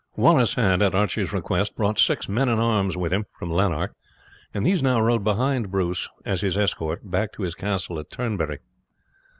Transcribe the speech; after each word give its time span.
Wallace 0.15 0.55
had, 0.55 0.81
at 0.81 0.95
Archie's 0.95 1.31
request, 1.31 1.75
brought 1.75 1.99
six 1.99 2.27
mounted 2.27 2.55
men 2.55 2.57
at 2.59 2.63
arms 2.63 2.97
with 2.97 3.13
him 3.13 3.25
from 3.37 3.51
Lanark, 3.53 3.93
and 4.51 4.65
these 4.65 4.81
now 4.81 4.99
rode 4.99 5.23
behind 5.23 5.69
Bruce 5.69 6.09
as 6.25 6.41
his 6.41 6.57
escort 6.57 7.11
back 7.11 7.31
to 7.33 7.43
his 7.43 7.53
castle 7.53 7.99
of 7.99 8.09
Turnberry. 8.09 8.57